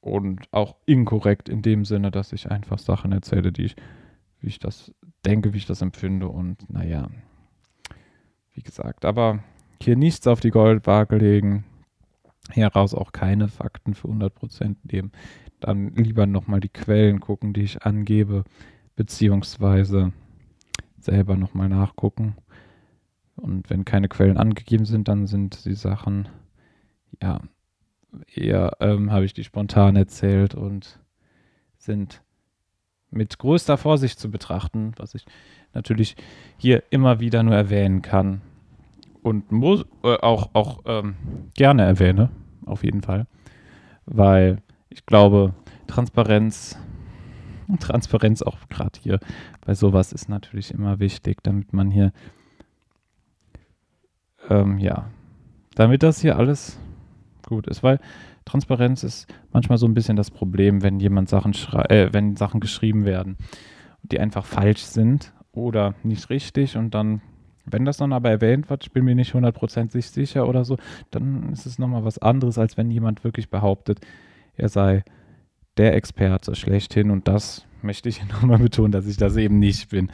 [0.00, 3.76] und auch inkorrekt in dem Sinne, dass ich einfach Sachen erzähle, die ich,
[4.40, 4.92] wie ich das
[5.24, 7.08] denke, wie ich das empfinde und naja,
[8.52, 9.42] wie gesagt, aber
[9.80, 11.64] hier nichts auf die Goldwaage legen,
[12.50, 15.12] heraus auch keine Fakten für 100% nehmen,
[15.60, 18.44] dann lieber nochmal die Quellen gucken, die ich angebe,
[18.96, 20.12] beziehungsweise
[21.04, 22.36] selber nochmal nachgucken.
[23.36, 26.28] Und wenn keine Quellen angegeben sind, dann sind die Sachen,
[27.20, 27.40] ja,
[28.34, 31.00] eher ähm, habe ich die spontan erzählt und
[31.78, 32.22] sind
[33.10, 35.24] mit größter Vorsicht zu betrachten, was ich
[35.74, 36.16] natürlich
[36.56, 38.40] hier immer wieder nur erwähnen kann
[39.22, 41.14] und muss, äh, auch, auch ähm,
[41.54, 42.30] gerne erwähne,
[42.66, 43.26] auf jeden Fall,
[44.06, 45.54] weil ich glaube,
[45.86, 46.78] Transparenz,
[47.80, 49.18] Transparenz auch gerade hier.
[49.64, 52.12] Bei sowas ist natürlich immer wichtig, damit man hier,
[54.48, 55.10] ähm, ja,
[55.74, 56.78] damit das hier alles
[57.46, 57.98] gut ist, weil
[58.44, 61.54] Transparenz ist manchmal so ein bisschen das Problem, wenn jemand Sachen
[61.88, 63.36] äh, wenn Sachen geschrieben werden,
[64.02, 67.20] die einfach falsch sind oder nicht richtig und dann,
[67.64, 70.76] wenn das dann aber erwähnt wird, ich bin mir nicht hundertprozentig sicher oder so,
[71.10, 74.00] dann ist es nochmal was anderes, als wenn jemand wirklich behauptet,
[74.56, 75.04] er sei
[75.76, 80.10] der Experte schlechthin und das möchte ich nochmal betonen, dass ich das eben nicht bin.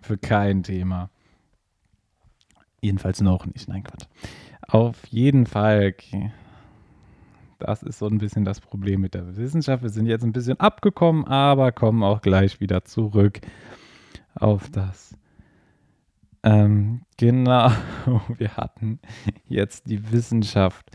[0.00, 1.10] Für kein Thema.
[2.80, 3.68] Jedenfalls noch nicht.
[3.68, 4.06] Nein, Quatsch.
[4.62, 5.94] Auf jeden Fall.
[5.94, 6.32] Okay.
[7.58, 9.82] Das ist so ein bisschen das Problem mit der Wissenschaft.
[9.82, 13.40] Wir sind jetzt ein bisschen abgekommen, aber kommen auch gleich wieder zurück
[14.36, 15.16] auf das.
[16.42, 17.70] Ähm, genau,
[18.38, 19.00] wir hatten
[19.46, 20.86] jetzt die Wissenschaft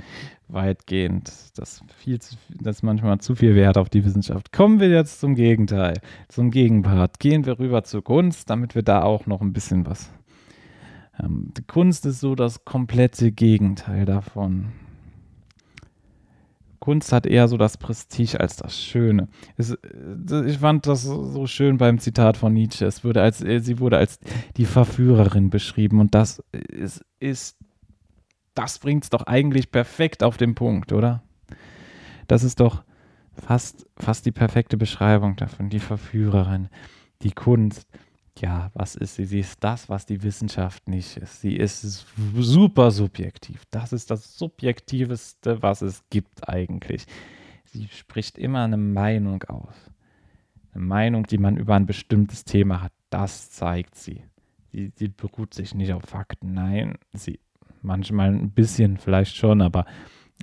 [0.47, 1.31] weitgehend.
[1.55, 4.51] Das, viel zu, das ist manchmal zu viel Wert auf die Wissenschaft.
[4.51, 7.19] Kommen wir jetzt zum Gegenteil, zum Gegenpart.
[7.19, 10.11] Gehen wir rüber zur Kunst, damit wir da auch noch ein bisschen was.
[11.19, 14.71] Ähm, die Kunst ist so das komplette Gegenteil davon.
[16.83, 19.29] Kunst hat eher so das Prestige als das Schöne.
[19.55, 22.85] Es, äh, ich fand das so schön beim Zitat von Nietzsche.
[22.85, 24.19] Es wurde als, äh, sie wurde als
[24.57, 27.57] die Verführerin beschrieben und das ist, ist
[28.53, 31.23] das bringt es doch eigentlich perfekt auf den Punkt, oder?
[32.27, 32.83] Das ist doch
[33.31, 36.67] fast, fast die perfekte Beschreibung davon, die Verführerin,
[37.21, 37.87] die Kunst
[38.39, 39.25] ja, was ist sie?
[39.25, 41.41] Sie ist das, was die Wissenschaft nicht ist.
[41.41, 43.63] Sie ist super subjektiv.
[43.71, 47.05] Das ist das Subjektiveste, was es gibt eigentlich.
[47.65, 49.75] Sie spricht immer eine Meinung aus.
[50.73, 52.91] Eine Meinung, die man über ein bestimmtes Thema hat.
[53.09, 54.23] Das zeigt sie.
[54.71, 56.53] Sie, sie beruht sich nicht auf Fakten.
[56.53, 57.39] Nein, sie
[57.83, 59.85] manchmal ein bisschen vielleicht schon, aber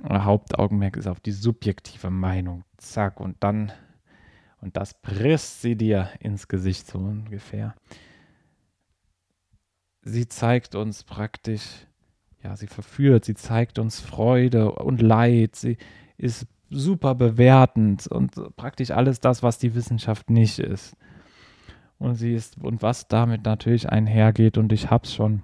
[0.09, 2.63] Hauptaugenmerk ist auf die subjektive Meinung.
[2.77, 3.71] Zack, und dann
[4.61, 7.75] und das presst sie dir ins Gesicht so ungefähr.
[10.03, 11.87] Sie zeigt uns praktisch,
[12.43, 15.77] ja, sie verführt, sie zeigt uns Freude und Leid, sie
[16.17, 20.95] ist super bewertend und praktisch alles das, was die Wissenschaft nicht ist.
[21.97, 25.43] Und sie ist, und was damit natürlich einhergeht, und ich habe es schon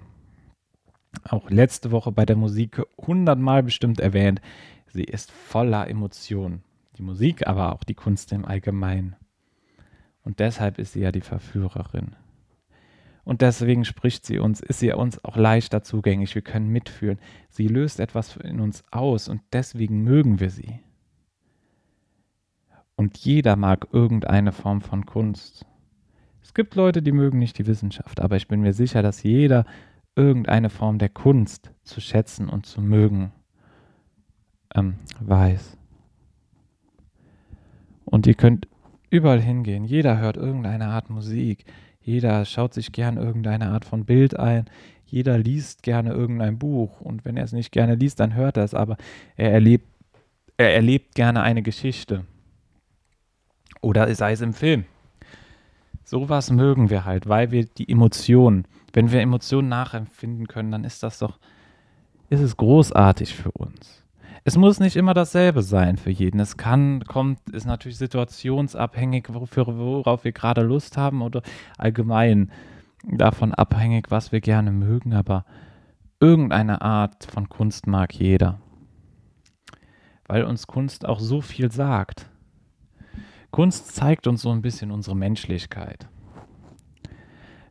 [1.24, 4.40] auch letzte Woche bei der Musik hundertmal bestimmt erwähnt,
[4.88, 6.64] sie ist voller Emotionen
[6.98, 9.16] die Musik, aber auch die Kunst im Allgemeinen.
[10.22, 12.16] Und deshalb ist sie ja die Verführerin.
[13.24, 16.34] Und deswegen spricht sie uns, ist sie uns auch leichter zugänglich.
[16.34, 17.18] Wir können mitfühlen.
[17.50, 20.80] Sie löst etwas in uns aus und deswegen mögen wir sie.
[22.96, 25.66] Und jeder mag irgendeine Form von Kunst.
[26.42, 29.66] Es gibt Leute, die mögen nicht die Wissenschaft, aber ich bin mir sicher, dass jeder
[30.16, 33.32] irgendeine Form der Kunst zu schätzen und zu mögen
[34.74, 35.77] ähm, weiß.
[38.10, 38.68] Und ihr könnt
[39.10, 39.84] überall hingehen.
[39.84, 41.64] Jeder hört irgendeine Art Musik.
[42.00, 44.66] Jeder schaut sich gern irgendeine Art von Bild ein.
[45.04, 47.00] Jeder liest gerne irgendein Buch.
[47.00, 48.74] Und wenn er es nicht gerne liest, dann hört er es.
[48.74, 48.96] Aber
[49.36, 49.86] er erlebt,
[50.56, 52.24] er erlebt gerne eine Geschichte.
[53.80, 54.84] Oder sei es im Film.
[56.04, 61.02] Sowas mögen wir halt, weil wir die Emotionen, wenn wir Emotionen nachempfinden können, dann ist
[61.02, 61.38] das doch,
[62.30, 64.02] ist es großartig für uns.
[64.48, 66.40] Es muss nicht immer dasselbe sein für jeden.
[66.40, 71.42] Es kann, kommt, ist natürlich situationsabhängig, wofür, worauf wir gerade Lust haben oder
[71.76, 72.50] allgemein
[73.04, 75.44] davon abhängig, was wir gerne mögen, aber
[76.18, 78.58] irgendeine Art von Kunst mag jeder.
[80.26, 82.30] Weil uns Kunst auch so viel sagt.
[83.50, 86.08] Kunst zeigt uns so ein bisschen unsere Menschlichkeit.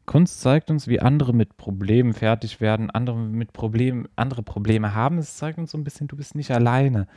[0.07, 5.17] Kunst zeigt uns, wie andere mit Problemen fertig werden, andere mit Problemen, andere Probleme haben.
[5.17, 7.07] Es zeigt uns so ein bisschen, du bist nicht alleine.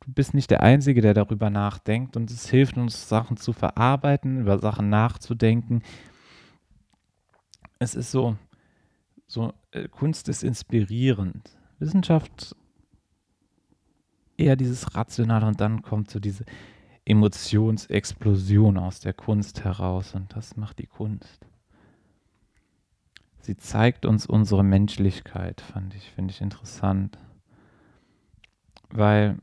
[0.00, 4.40] Du bist nicht der Einzige, der darüber nachdenkt und es hilft uns, Sachen zu verarbeiten,
[4.40, 5.82] über Sachen nachzudenken.
[7.78, 8.38] Es ist so,
[9.26, 11.50] so äh, Kunst ist inspirierend.
[11.80, 12.56] Wissenschaft
[14.38, 16.46] eher dieses Rationale und dann kommt so diese
[17.04, 21.46] Emotionsexplosion aus der Kunst heraus und das macht die Kunst.
[23.42, 27.18] Sie zeigt uns unsere Menschlichkeit, fand ich, finde ich interessant.
[28.88, 29.38] Weil,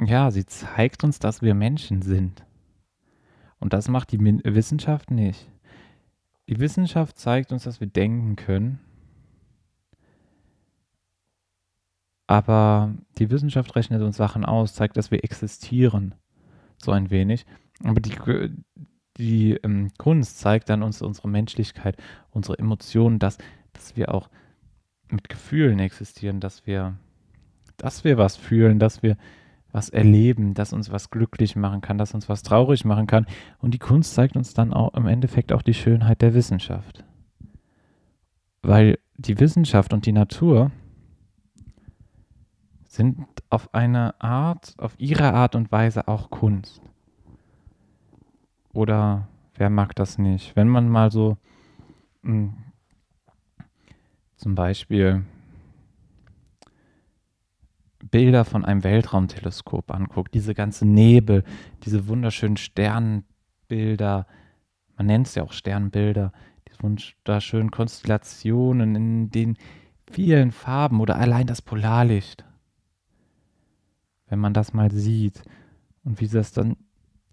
[0.00, 2.46] ja, sie zeigt uns, dass wir Menschen sind.
[3.60, 5.46] Und das macht die Wissenschaft nicht.
[6.48, 8.80] Die Wissenschaft zeigt uns, dass wir denken können.
[12.26, 16.14] Aber die Wissenschaft rechnet uns Sachen aus, zeigt, dass wir existieren.
[16.78, 17.44] So ein wenig.
[17.84, 18.16] Aber die,
[19.18, 21.96] die ähm, Kunst zeigt dann uns unsere Menschlichkeit,
[22.30, 23.38] unsere Emotionen, dass,
[23.72, 24.28] dass wir auch
[25.10, 26.96] mit Gefühlen existieren, dass wir,
[27.76, 29.16] dass wir was fühlen, dass wir
[29.72, 33.26] was erleben, dass uns was glücklich machen kann, dass uns was traurig machen kann.
[33.58, 37.04] Und die Kunst zeigt uns dann auch im Endeffekt auch die Schönheit der Wissenschaft.
[38.62, 40.70] Weil die Wissenschaft und die Natur
[42.86, 46.87] sind auf eine Art, auf ihre Art und Weise auch Kunst.
[48.72, 50.54] Oder wer mag das nicht?
[50.56, 51.36] Wenn man mal so
[52.22, 52.54] mh, hm,
[54.36, 55.24] zum Beispiel
[58.10, 61.44] Bilder von einem Weltraumteleskop anguckt, diese ganze Nebel,
[61.82, 64.26] diese wunderschönen Sternbilder,
[64.96, 66.32] man nennt es ja auch Sternbilder,
[66.68, 69.56] diese wunderschönen Konstellationen in den
[70.10, 72.44] vielen Farben oder allein das Polarlicht.
[74.28, 75.42] Wenn man das mal sieht
[76.04, 76.76] und wie das dann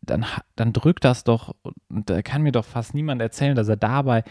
[0.09, 1.55] dann, dann drückt das doch,
[1.89, 4.23] und da kann mir doch fast niemand erzählen, dass er dabei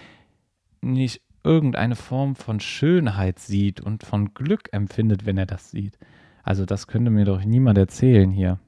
[0.80, 5.98] nicht irgendeine Form von Schönheit sieht und von Glück empfindet, wenn er das sieht.
[6.42, 8.58] Also das könnte mir doch niemand erzählen hier.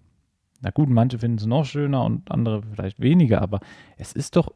[0.61, 3.61] Na gut, manche finden es noch schöner und andere vielleicht weniger, aber
[3.97, 4.55] es ist doch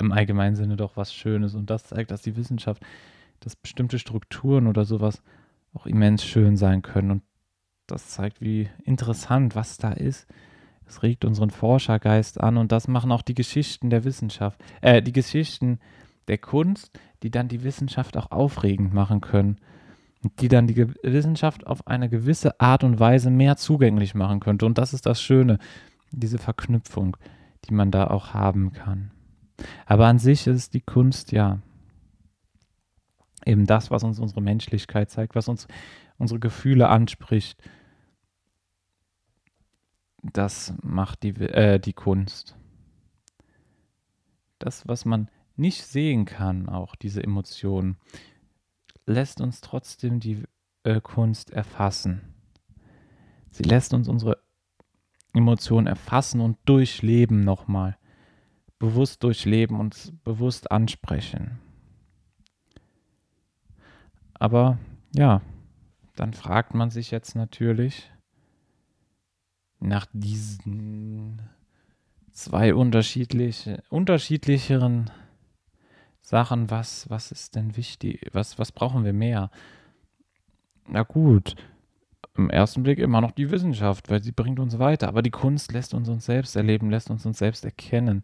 [0.00, 2.84] im allgemeinen Sinne doch was Schönes und das zeigt, dass die Wissenschaft,
[3.40, 5.22] dass bestimmte Strukturen oder sowas
[5.72, 7.22] auch immens schön sein können und
[7.86, 10.26] das zeigt, wie interessant was da ist.
[10.86, 15.12] Es regt unseren Forschergeist an und das machen auch die Geschichten der Wissenschaft, äh, die
[15.12, 15.80] Geschichten
[16.28, 19.58] der Kunst, die dann die Wissenschaft auch aufregend machen können.
[20.40, 24.66] Die dann die Wissenschaft auf eine gewisse Art und Weise mehr zugänglich machen könnte.
[24.66, 25.58] Und das ist das Schöne,
[26.10, 27.16] diese Verknüpfung,
[27.64, 29.12] die man da auch haben kann.
[29.86, 31.60] Aber an sich ist die Kunst ja
[33.44, 35.68] eben das, was uns unsere Menschlichkeit zeigt, was uns
[36.18, 37.62] unsere Gefühle anspricht,
[40.32, 42.56] das macht die, äh, die Kunst.
[44.58, 47.96] Das, was man nicht sehen kann, auch diese Emotionen,
[49.06, 50.44] lässt uns trotzdem die
[50.82, 52.34] äh, Kunst erfassen.
[53.50, 54.38] Sie lässt uns unsere
[55.32, 57.96] Emotionen erfassen und durchleben nochmal.
[58.78, 61.58] Bewusst durchleben und bewusst ansprechen.
[64.34, 64.78] Aber
[65.14, 65.40] ja,
[66.14, 68.10] dann fragt man sich jetzt natürlich,
[69.86, 71.42] nach diesen
[72.32, 75.10] zwei unterschiedliche, unterschiedlicheren
[76.20, 78.28] Sachen, was, was ist denn wichtig?
[78.32, 79.50] Was, was brauchen wir mehr?
[80.88, 81.54] Na gut,
[82.36, 85.08] im ersten Blick immer noch die Wissenschaft, weil sie bringt uns weiter.
[85.08, 88.22] Aber die Kunst lässt uns uns selbst erleben, lässt uns uns selbst erkennen.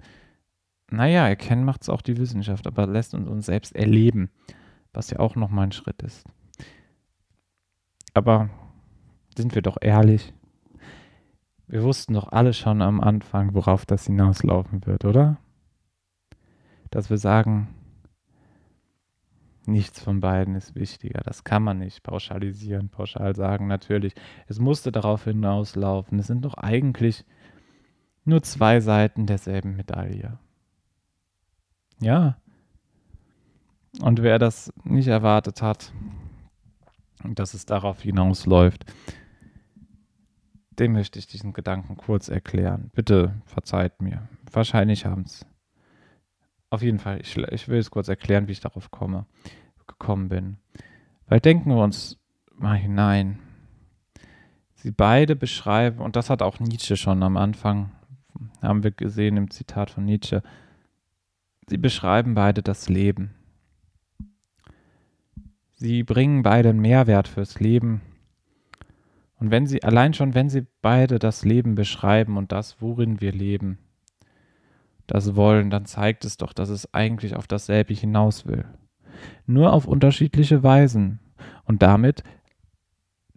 [0.90, 4.30] Naja, erkennen macht es auch die Wissenschaft, aber lässt uns uns selbst erleben,
[4.92, 6.26] was ja auch nochmal ein Schritt ist.
[8.14, 8.50] Aber
[9.36, 10.34] sind wir doch ehrlich,
[11.72, 15.38] wir wussten doch alle schon am Anfang, worauf das hinauslaufen wird, oder?
[16.90, 17.68] Dass wir sagen,
[19.64, 21.22] nichts von beiden ist wichtiger.
[21.24, 23.68] Das kann man nicht pauschalisieren, pauschal sagen.
[23.68, 24.12] Natürlich,
[24.48, 26.18] es musste darauf hinauslaufen.
[26.18, 27.24] Es sind doch eigentlich
[28.26, 30.38] nur zwei Seiten derselben Medaille.
[32.00, 32.36] Ja.
[34.02, 35.90] Und wer das nicht erwartet hat,
[37.24, 38.84] dass es darauf hinausläuft,
[40.78, 42.90] dem möchte ich diesen Gedanken kurz erklären.
[42.94, 44.28] Bitte verzeiht mir.
[44.50, 45.46] Wahrscheinlich haben es.
[46.70, 49.26] Auf jeden Fall, ich, ich will es kurz erklären, wie ich darauf komme,
[49.86, 50.56] gekommen bin.
[51.26, 52.18] Weil denken wir uns
[52.54, 53.38] mal hinein.
[54.74, 57.92] Sie beide beschreiben, und das hat auch Nietzsche schon am Anfang,
[58.60, 60.42] haben wir gesehen im Zitat von Nietzsche,
[61.68, 63.34] sie beschreiben beide das Leben.
[65.74, 68.00] Sie bringen beide einen Mehrwert fürs Leben
[69.42, 73.32] und wenn sie, allein schon, wenn sie beide das Leben beschreiben und das, worin wir
[73.32, 73.78] leben,
[75.08, 78.64] das Wollen, dann zeigt es doch, dass es eigentlich auf dasselbe hinaus will.
[79.44, 81.18] Nur auf unterschiedliche Weisen.
[81.64, 82.22] Und damit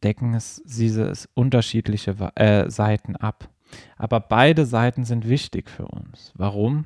[0.03, 3.49] decken es diese unterschiedliche äh, Seiten ab.
[3.97, 6.33] Aber beide Seiten sind wichtig für uns.
[6.35, 6.85] Warum?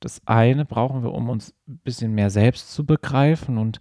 [0.00, 3.78] Das eine brauchen wir, um uns ein bisschen mehr selbst zu begreifen und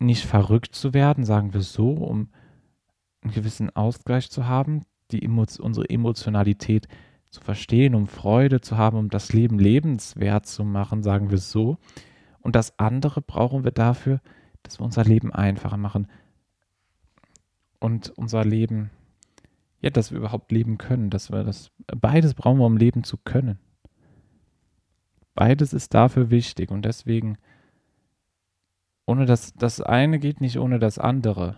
[0.00, 2.30] nicht verrückt zu werden, sagen wir so, um
[3.22, 6.88] einen gewissen Ausgleich zu haben, die Emo unsere Emotionalität
[7.30, 11.78] zu verstehen, um Freude zu haben, um das Leben lebenswert zu machen, sagen wir so.
[12.40, 14.20] Und das andere brauchen wir dafür,
[14.62, 16.08] dass wir unser Leben einfacher machen
[17.78, 18.90] und unser Leben,
[19.80, 23.16] ja, dass wir überhaupt leben können, dass wir das, beides brauchen wir, um leben zu
[23.16, 23.58] können.
[25.34, 27.38] Beides ist dafür wichtig und deswegen,
[29.06, 31.56] ohne das, das eine geht nicht ohne das andere.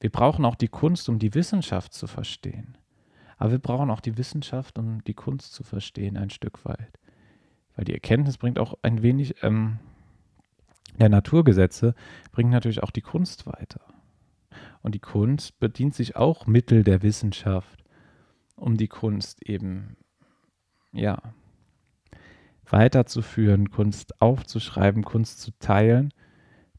[0.00, 2.76] Wir brauchen auch die Kunst, um die Wissenschaft zu verstehen.
[3.38, 6.98] Aber wir brauchen auch die Wissenschaft, um die Kunst zu verstehen, ein Stück weit.
[7.74, 9.78] Weil die Erkenntnis bringt auch ein wenig, ähm,
[10.98, 11.94] der Naturgesetze
[12.32, 13.80] bringt natürlich auch die Kunst weiter.
[14.82, 17.84] Und die Kunst bedient sich auch Mittel der Wissenschaft,
[18.54, 19.96] um die Kunst eben,
[20.92, 21.20] ja,
[22.64, 26.12] weiterzuführen, Kunst aufzuschreiben, Kunst zu teilen,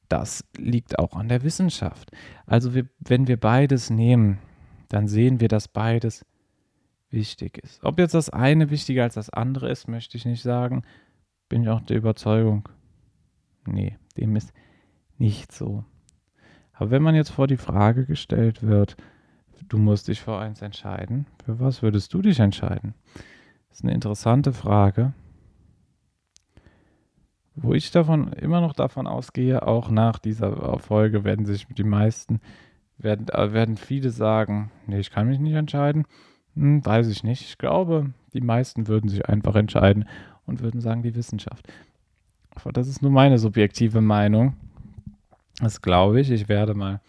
[0.10, 2.12] das liegt auch an der Wissenschaft.
[2.45, 4.39] Also wir, wenn wir beides nehmen,
[4.89, 6.26] dann sehen wir, dass beides
[7.10, 7.84] wichtig ist.
[7.84, 10.84] Ob jetzt das eine wichtiger als das andere ist, möchte ich nicht sagen.
[11.49, 12.68] Bin ich auch der Überzeugung.
[13.66, 14.53] Nee, dem ist
[15.18, 15.84] nicht so.
[16.74, 18.95] Aber wenn man jetzt vor die Frage gestellt wird,
[19.68, 22.93] du musst dich für eins entscheiden, für was würdest du dich entscheiden?
[23.70, 25.14] Das ist eine interessante Frage
[27.60, 32.39] wo ich davon immer noch davon ausgehe, auch nach dieser Folge werden sich die meisten,
[32.99, 36.05] werden, äh, werden viele sagen, nee, ich kann mich nicht entscheiden.
[36.55, 37.41] Hm, weiß ich nicht.
[37.41, 40.08] Ich glaube, die meisten würden sich einfach entscheiden
[40.45, 41.68] und würden sagen, die Wissenschaft.
[42.51, 44.55] Aber das ist nur meine subjektive Meinung.
[45.60, 46.30] Das glaube ich.
[46.30, 47.01] Ich werde mal,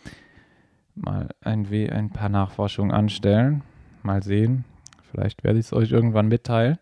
[0.95, 3.63] mal ein, ein paar Nachforschungen anstellen.
[4.03, 4.65] Mal sehen.
[5.11, 6.79] Vielleicht werde ich es euch irgendwann mitteilen.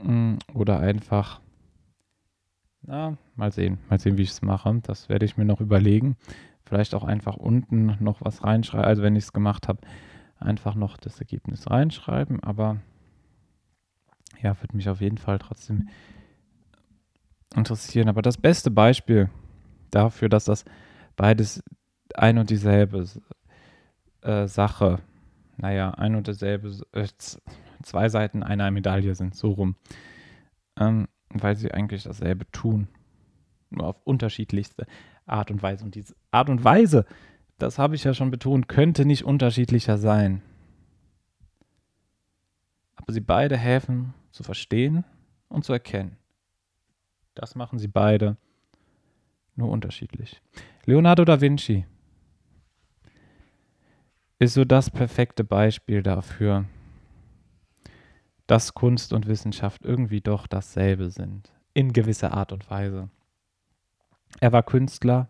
[0.00, 1.40] Hm, oder einfach
[2.82, 3.78] na, mal sehen.
[3.88, 4.80] Mal sehen, wie ich es mache.
[4.82, 6.16] Das werde ich mir noch überlegen.
[6.64, 8.86] Vielleicht auch einfach unten noch was reinschreiben.
[8.86, 9.80] Also wenn ich es gemacht habe,
[10.38, 12.42] einfach noch das Ergebnis reinschreiben.
[12.42, 12.78] Aber
[14.42, 15.88] ja, würde mich auf jeden Fall trotzdem
[17.54, 18.08] interessieren.
[18.08, 19.28] Aber das beste Beispiel
[19.90, 20.64] dafür, dass das
[21.16, 21.62] beides
[22.14, 23.06] ein und dieselbe
[24.22, 25.00] äh, Sache,
[25.56, 27.06] naja, ein und dieselbe, äh,
[27.82, 29.76] zwei Seiten einer Medaille sind, so rum.
[30.78, 32.88] Ähm, weil sie eigentlich dasselbe tun.
[33.70, 34.86] Nur auf unterschiedlichste
[35.26, 35.84] Art und Weise.
[35.84, 37.06] Und diese Art und Weise,
[37.58, 40.42] das habe ich ja schon betont, könnte nicht unterschiedlicher sein.
[42.96, 45.04] Aber sie beide helfen zu verstehen
[45.48, 46.16] und zu erkennen.
[47.34, 48.36] Das machen sie beide
[49.56, 50.40] nur unterschiedlich.
[50.84, 51.86] Leonardo da Vinci
[54.38, 56.64] ist so das perfekte Beispiel dafür,
[58.50, 61.52] dass Kunst und Wissenschaft irgendwie doch dasselbe sind.
[61.72, 63.08] In gewisser Art und Weise.
[64.40, 65.28] Er war Künstler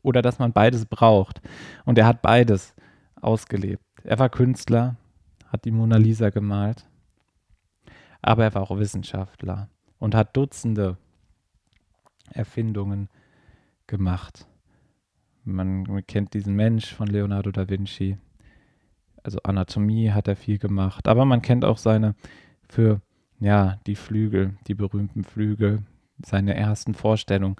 [0.00, 1.42] oder dass man beides braucht.
[1.84, 2.74] Und er hat beides
[3.20, 3.84] ausgelebt.
[4.04, 4.96] Er war Künstler,
[5.48, 6.88] hat die Mona Lisa gemalt,
[8.22, 9.68] aber er war auch Wissenschaftler
[9.98, 10.96] und hat Dutzende
[12.30, 13.10] Erfindungen
[13.86, 14.46] gemacht.
[15.44, 18.16] Man kennt diesen Mensch von Leonardo da Vinci.
[19.22, 22.14] Also Anatomie hat er viel gemacht, aber man kennt auch seine
[22.72, 23.00] für
[23.38, 25.80] ja, die Flügel, die berühmten Flügel,
[26.24, 27.56] seine ersten Vorstellungen,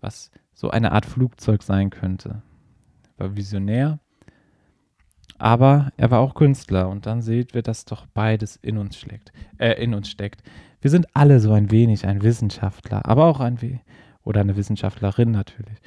[0.00, 2.42] was so eine Art Flugzeug sein könnte.
[3.16, 3.98] Er war visionär,
[5.38, 9.32] aber er war auch Künstler und dann seht wir, dass doch beides in uns steckt.
[9.58, 10.42] Äh, in uns steckt.
[10.80, 13.80] Wir sind alle so ein wenig ein Wissenschaftler, aber auch ein We
[14.22, 15.78] oder eine Wissenschaftlerin natürlich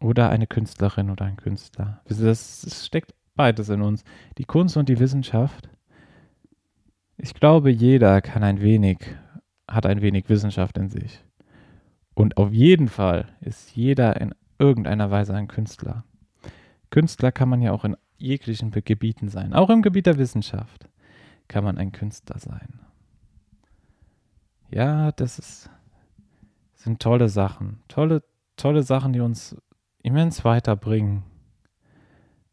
[0.00, 2.02] oder eine Künstlerin oder ein Künstler.
[2.06, 4.04] Das steckt beides in uns,
[4.36, 5.68] die Kunst und die Wissenschaft.
[7.18, 8.98] Ich glaube, jeder kann ein wenig,
[9.68, 11.24] hat ein wenig Wissenschaft in sich.
[12.14, 16.04] Und auf jeden Fall ist jeder in irgendeiner Weise ein Künstler.
[16.90, 19.52] Künstler kann man ja auch in jeglichen Gebieten sein.
[19.52, 20.88] Auch im Gebiet der Wissenschaft
[21.48, 22.80] kann man ein Künstler sein.
[24.70, 25.70] Ja, das ist,
[26.74, 27.80] sind tolle Sachen.
[27.88, 28.22] Tolle,
[28.56, 29.56] tolle Sachen, die uns
[30.02, 31.22] immens weiterbringen.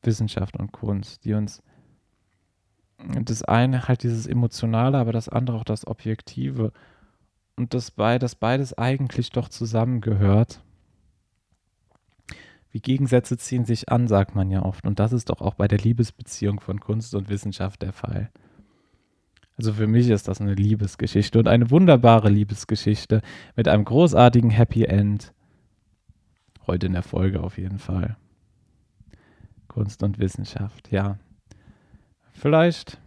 [0.01, 1.63] Wissenschaft und Kunst, die uns
[3.25, 6.71] das eine halt dieses Emotionale, aber das andere auch das Objektive.
[7.55, 10.61] Und das, bei, das beides eigentlich doch zusammengehört.
[12.71, 14.87] Wie Gegensätze ziehen sich an, sagt man ja oft.
[14.87, 18.31] Und das ist doch auch bei der Liebesbeziehung von Kunst und Wissenschaft der Fall.
[19.57, 23.21] Also für mich ist das eine Liebesgeschichte und eine wunderbare Liebesgeschichte
[23.55, 25.31] mit einem großartigen Happy End.
[26.65, 28.17] Heute in der Folge auf jeden Fall.
[29.67, 31.19] Kunst und Wissenschaft, ja.
[32.33, 32.97] Vielleicht.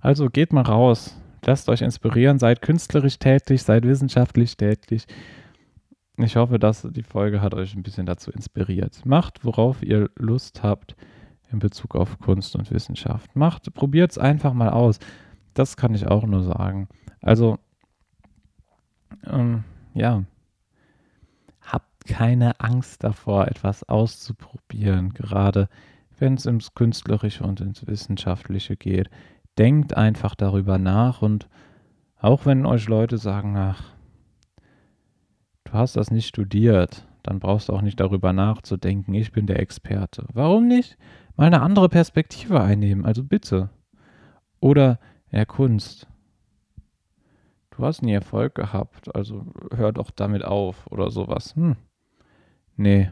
[0.00, 5.06] Also geht mal raus, lasst euch inspirieren, seid künstlerisch tätig, seid wissenschaftlich tätig.
[6.16, 9.04] Ich hoffe, dass die Folge hat euch ein bisschen dazu inspiriert.
[9.04, 10.96] Macht, worauf ihr Lust habt
[11.50, 13.34] in Bezug auf Kunst und Wissenschaft.
[13.36, 14.98] Macht, probiert es einfach mal aus.
[15.54, 16.88] Das kann ich auch nur sagen.
[17.20, 17.58] Also,
[19.26, 19.64] ähm,
[19.94, 20.24] ja,
[21.60, 25.68] habt keine Angst davor, etwas auszuprobieren, gerade
[26.20, 29.10] wenn es ins Künstlerische und ins Wissenschaftliche geht.
[29.58, 31.48] Denkt einfach darüber nach und
[32.18, 33.82] auch wenn euch Leute sagen, ach,
[35.64, 39.60] du hast das nicht studiert, dann brauchst du auch nicht darüber nachzudenken, ich bin der
[39.60, 40.26] Experte.
[40.32, 40.96] Warum nicht?
[41.40, 43.06] mal eine andere Perspektive einnehmen.
[43.06, 43.70] Also bitte.
[44.60, 44.98] Oder
[45.30, 46.06] ja, Kunst.
[47.70, 51.54] Du hast nie Erfolg gehabt, also hör doch damit auf oder sowas.
[51.56, 51.76] Hm.
[52.76, 53.10] Nee.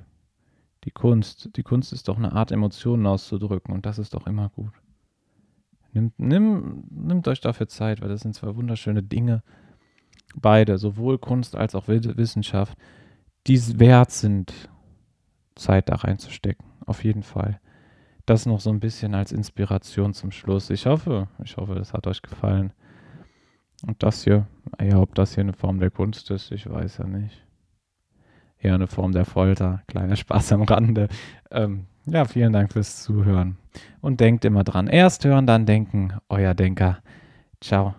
[0.88, 4.48] Die Kunst, die Kunst ist doch eine Art, Emotionen auszudrücken und das ist doch immer
[4.48, 4.72] gut.
[5.92, 9.42] Nimmt, nimm, nimmt euch dafür Zeit, weil das sind zwei wunderschöne Dinge.
[10.34, 12.78] Beide, sowohl Kunst als auch Wissenschaft,
[13.46, 14.70] die es wert sind,
[15.56, 16.64] Zeit da reinzustecken.
[16.86, 17.60] Auf jeden Fall
[18.24, 20.70] das noch so ein bisschen als Inspiration zum Schluss.
[20.70, 22.72] Ich hoffe, ich hoffe, es hat euch gefallen.
[23.86, 24.46] Und das hier,
[24.80, 27.44] ja, ob das hier eine Form der Kunst ist, ich weiß ja nicht.
[28.60, 29.82] Eher eine Form der Folter.
[29.86, 31.08] Kleiner Spaß am Rande.
[31.50, 33.56] Ähm, ja, vielen Dank fürs Zuhören.
[34.00, 34.86] Und denkt immer dran.
[34.86, 36.14] Erst hören, dann denken.
[36.28, 36.98] Euer Denker.
[37.60, 37.94] Ciao.